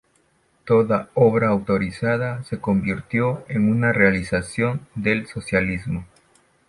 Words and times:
Toda 0.65 1.11
obra 1.13 1.49
autorizada 1.49 2.43
se 2.43 2.59
convirtió 2.59 3.45
en 3.47 3.69
una 3.69 3.93
realización 3.93 4.81
del 4.95 5.27
socialismo. 5.27 6.07